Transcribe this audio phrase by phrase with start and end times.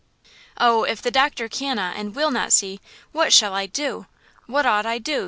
[0.57, 0.83] "Oh!
[0.83, 2.79] if the doctor cannot and will not see,
[3.11, 4.07] what shall I do?
[4.47, 5.19] What ought I do?"